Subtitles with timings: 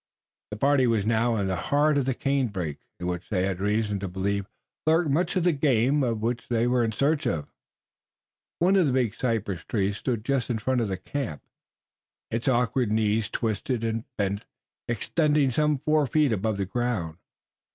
[0.49, 3.99] The party was now in the heart of the canebrake, in which they had reason
[3.99, 4.49] to believe
[4.87, 7.27] lurked much of the game of which they were in search.
[8.57, 11.43] One of the big cypress trees stood just in front of the camp,
[12.31, 14.45] its awkward knees twisted and bent,
[14.87, 17.17] extending some four feet above the ground.